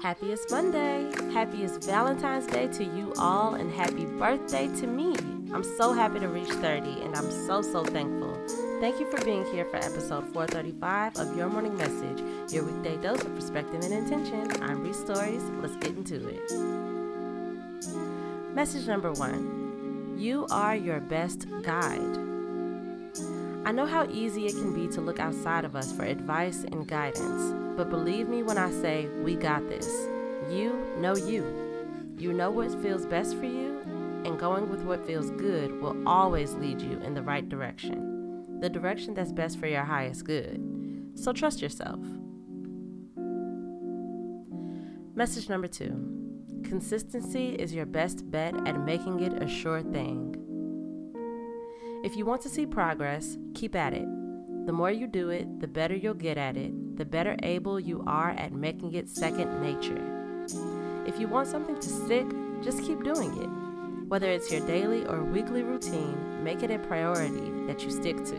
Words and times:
Happiest 0.00 0.50
Monday! 0.50 1.12
Happiest 1.32 1.84
Valentine's 1.84 2.46
Day 2.46 2.68
to 2.68 2.84
you 2.84 3.12
all, 3.18 3.54
and 3.54 3.70
happy 3.72 4.06
birthday 4.06 4.66
to 4.80 4.86
me! 4.86 5.14
I'm 5.52 5.64
so 5.64 5.92
happy 5.92 6.20
to 6.20 6.28
reach 6.28 6.48
30, 6.48 7.02
and 7.02 7.14
I'm 7.14 7.30
so, 7.30 7.62
so 7.62 7.84
thankful. 7.84 8.38
Thank 8.80 9.00
you 9.00 9.10
for 9.10 9.22
being 9.24 9.44
here 9.52 9.64
for 9.64 9.76
episode 9.76 10.24
435 10.32 11.16
of 11.18 11.36
Your 11.36 11.48
Morning 11.48 11.76
Message, 11.76 12.22
your 12.52 12.64
weekday 12.64 12.96
dose 12.96 13.22
of 13.22 13.34
perspective 13.34 13.82
and 13.82 13.92
intention. 13.92 14.62
I'm 14.62 14.82
Bree 14.82 14.92
Stories. 14.92 15.42
Let's 15.60 15.76
get 15.76 15.96
into 15.96 16.28
it. 16.28 16.52
Message 18.54 18.86
number 18.86 19.12
one 19.12 20.14
You 20.16 20.46
are 20.50 20.76
your 20.76 21.00
best 21.00 21.46
guide. 21.62 22.37
I 23.64 23.72
know 23.72 23.86
how 23.86 24.06
easy 24.10 24.46
it 24.46 24.52
can 24.54 24.74
be 24.74 24.88
to 24.94 25.00
look 25.00 25.20
outside 25.20 25.64
of 25.64 25.76
us 25.76 25.92
for 25.92 26.04
advice 26.04 26.64
and 26.64 26.86
guidance, 26.86 27.54
but 27.76 27.90
believe 27.90 28.28
me 28.28 28.42
when 28.42 28.58
I 28.58 28.70
say 28.70 29.08
we 29.22 29.34
got 29.34 29.68
this. 29.68 29.86
You 30.50 30.86
know 30.98 31.16
you. 31.16 32.14
You 32.16 32.32
know 32.32 32.50
what 32.50 32.72
feels 32.82 33.06
best 33.06 33.36
for 33.36 33.44
you, 33.44 33.78
and 34.24 34.38
going 34.38 34.70
with 34.70 34.82
what 34.82 35.06
feels 35.06 35.30
good 35.32 35.80
will 35.80 35.96
always 36.08 36.54
lead 36.54 36.80
you 36.80 36.98
in 37.00 37.14
the 37.14 37.22
right 37.22 37.48
direction, 37.48 38.60
the 38.60 38.70
direction 38.70 39.14
that's 39.14 39.32
best 39.32 39.58
for 39.58 39.66
your 39.66 39.84
highest 39.84 40.24
good. 40.24 41.12
So 41.14 41.32
trust 41.32 41.60
yourself. 41.60 42.00
Message 45.14 45.48
number 45.48 45.68
two 45.68 46.14
consistency 46.64 47.54
is 47.54 47.74
your 47.74 47.86
best 47.86 48.30
bet 48.30 48.54
at 48.66 48.80
making 48.84 49.20
it 49.20 49.42
a 49.42 49.48
sure 49.48 49.82
thing. 49.82 50.47
If 52.04 52.16
you 52.16 52.24
want 52.24 52.42
to 52.42 52.48
see 52.48 52.64
progress, 52.64 53.36
keep 53.54 53.74
at 53.74 53.92
it. 53.92 54.06
The 54.66 54.72
more 54.72 54.90
you 54.90 55.08
do 55.08 55.30
it, 55.30 55.60
the 55.60 55.66
better 55.66 55.96
you'll 55.96 56.14
get 56.14 56.38
at 56.38 56.56
it, 56.56 56.96
the 56.96 57.04
better 57.04 57.36
able 57.42 57.80
you 57.80 58.04
are 58.06 58.30
at 58.30 58.52
making 58.52 58.94
it 58.94 59.08
second 59.08 59.60
nature. 59.60 60.00
If 61.06 61.18
you 61.18 61.26
want 61.26 61.48
something 61.48 61.74
to 61.74 61.88
stick, 61.88 62.26
just 62.62 62.84
keep 62.84 63.02
doing 63.02 63.36
it. 63.42 64.08
Whether 64.08 64.30
it's 64.30 64.52
your 64.52 64.64
daily 64.66 65.06
or 65.06 65.24
weekly 65.24 65.64
routine, 65.64 66.44
make 66.44 66.62
it 66.62 66.70
a 66.70 66.78
priority 66.78 67.50
that 67.66 67.82
you 67.82 67.90
stick 67.90 68.16
to. 68.24 68.36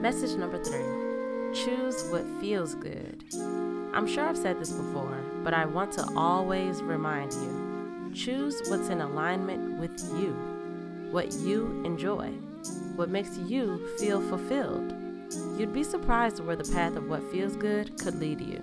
Message 0.00 0.36
number 0.38 0.62
three 0.62 1.04
choose 1.54 2.08
what 2.10 2.24
feels 2.40 2.74
good. 2.76 3.24
I'm 3.94 4.06
sure 4.06 4.28
I've 4.28 4.36
said 4.36 4.60
this 4.60 4.72
before, 4.72 5.20
but 5.42 5.54
I 5.54 5.64
want 5.64 5.92
to 5.92 6.06
always 6.16 6.82
remind 6.82 7.32
you 7.32 7.63
choose 8.14 8.62
what's 8.68 8.88
in 8.88 9.00
alignment 9.00 9.78
with 9.78 10.00
you, 10.20 10.32
what 11.10 11.32
you 11.32 11.82
enjoy, 11.84 12.28
what 12.94 13.10
makes 13.10 13.36
you 13.38 13.84
feel 13.98 14.20
fulfilled. 14.20 14.94
You'd 15.58 15.72
be 15.72 15.82
surprised 15.82 16.38
where 16.38 16.56
the 16.56 16.72
path 16.72 16.96
of 16.96 17.08
what 17.08 17.28
feels 17.32 17.56
good 17.56 17.98
could 17.98 18.14
lead 18.20 18.40
you. 18.40 18.62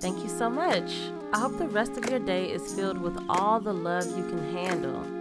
Thank 0.00 0.22
you 0.22 0.28
so 0.28 0.50
much. 0.50 0.92
I 1.32 1.38
hope 1.38 1.56
the 1.56 1.66
rest 1.66 1.96
of 1.96 2.10
your 2.10 2.18
day 2.18 2.50
is 2.50 2.74
filled 2.74 2.98
with 2.98 3.18
all 3.30 3.58
the 3.58 3.72
love 3.72 4.06
you 4.06 4.28
can 4.28 4.52
handle. 4.52 5.13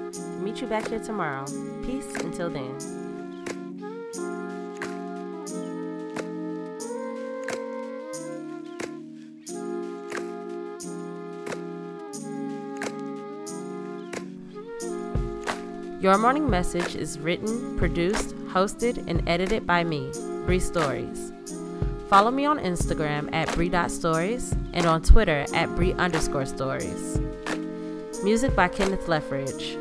You 0.63 0.69
back 0.69 0.87
here 0.87 0.99
tomorrow. 0.99 1.43
Peace 1.85 2.15
until 2.23 2.49
then. 2.49 2.71
Your 15.99 16.17
Morning 16.17 16.49
Message 16.49 16.95
is 16.95 17.19
written, 17.19 17.77
produced, 17.77 18.33
hosted, 18.47 19.05
and 19.09 19.27
edited 19.27 19.67
by 19.67 19.83
me, 19.83 20.13
Bree 20.45 20.61
Stories. 20.61 21.33
Follow 22.07 22.31
me 22.31 22.45
on 22.45 22.57
Instagram 22.57 23.33
at 23.33 23.53
Bree.stories 23.53 24.55
and 24.71 24.85
on 24.85 25.01
Twitter 25.01 25.45
at 25.53 25.67
Bree 25.75 25.91
underscore 25.91 26.45
stories. 26.45 27.19
Music 28.23 28.55
by 28.55 28.69
Kenneth 28.69 29.07
Leffridge. 29.07 29.77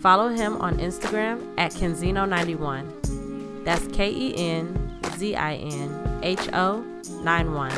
Follow 0.00 0.28
him 0.28 0.56
on 0.62 0.78
Instagram 0.78 1.46
at 1.58 1.72
Kenzinho91. 1.72 3.64
That's 3.64 3.86
K 3.88 4.10
E 4.10 4.34
N 4.36 4.98
Z 5.16 5.36
I 5.36 5.54
N 5.56 6.20
H 6.22 6.48
O 6.54 6.82
91. 7.22 7.70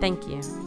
Thank 0.00 0.26
you. 0.26 0.61